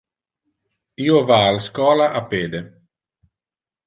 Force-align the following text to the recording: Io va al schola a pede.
Io 1.07 1.19
va 1.31 1.37
al 1.49 1.59
schola 1.65 2.07
a 2.21 2.21
pede. 2.31 2.63